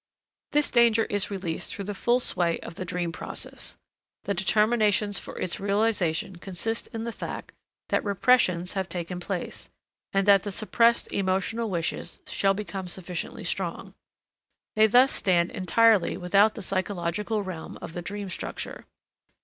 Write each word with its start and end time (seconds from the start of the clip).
This 0.51 0.71
danger 0.71 1.03
is 1.05 1.29
released 1.29 1.71
through 1.75 1.85
the 1.85 1.93
full 1.93 2.19
sway 2.19 2.59
of 2.61 2.73
the 2.73 2.85
dream 2.85 3.11
process. 3.11 3.77
The 4.23 4.33
determinations 4.33 5.19
for 5.19 5.37
its 5.37 5.59
realization 5.59 6.37
consist 6.37 6.87
in 6.87 7.03
the 7.03 7.11
fact 7.11 7.51
that 7.89 8.03
repressions 8.03 8.73
have 8.73 8.89
taken 8.89 9.19
place, 9.19 9.69
and 10.11 10.27
that 10.27 10.41
the 10.41 10.51
suppressed 10.51 11.07
emotional 11.11 11.69
wishes 11.69 12.19
shall 12.25 12.55
become 12.55 12.87
sufficiently 12.87 13.43
strong. 13.43 13.93
They 14.75 14.87
thus 14.87 15.11
stand 15.11 15.51
entirely 15.51 16.17
without 16.17 16.55
the 16.55 16.63
psychological 16.63 17.43
realm 17.43 17.77
of 17.79 17.93
the 17.93 18.01
dream 18.01 18.27
structure. 18.29 18.87